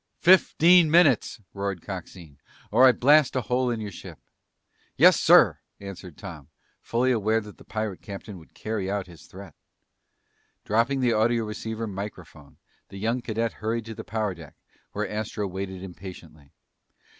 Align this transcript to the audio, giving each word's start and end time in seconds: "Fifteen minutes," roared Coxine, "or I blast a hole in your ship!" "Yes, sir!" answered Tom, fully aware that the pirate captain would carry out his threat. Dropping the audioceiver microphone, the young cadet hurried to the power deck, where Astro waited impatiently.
"Fifteen 0.21 0.89
minutes," 0.89 1.39
roared 1.53 1.83
Coxine, 1.83 2.39
"or 2.71 2.87
I 2.87 2.91
blast 2.91 3.35
a 3.35 3.41
hole 3.41 3.69
in 3.69 3.79
your 3.79 3.91
ship!" 3.91 4.17
"Yes, 4.97 5.19
sir!" 5.19 5.59
answered 5.79 6.17
Tom, 6.17 6.49
fully 6.81 7.11
aware 7.11 7.39
that 7.39 7.59
the 7.59 7.63
pirate 7.63 8.01
captain 8.01 8.39
would 8.39 8.55
carry 8.55 8.89
out 8.89 9.05
his 9.05 9.27
threat. 9.27 9.53
Dropping 10.65 11.01
the 11.01 11.13
audioceiver 11.13 11.85
microphone, 11.87 12.57
the 12.89 12.97
young 12.97 13.21
cadet 13.21 13.53
hurried 13.61 13.85
to 13.85 13.93
the 13.93 14.03
power 14.03 14.33
deck, 14.33 14.55
where 14.93 15.07
Astro 15.07 15.45
waited 15.47 15.83
impatiently. 15.83 16.51